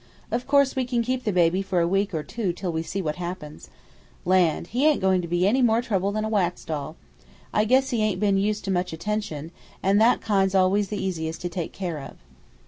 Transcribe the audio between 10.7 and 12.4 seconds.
the easiest to take care of."